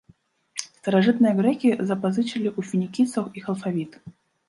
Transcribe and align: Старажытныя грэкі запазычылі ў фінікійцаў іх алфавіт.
Старажытныя 0.77 1.33
грэкі 1.41 1.75
запазычылі 1.91 2.49
ў 2.59 2.69
фінікійцаў 2.73 3.33
іх 3.41 3.45
алфавіт. 3.57 3.91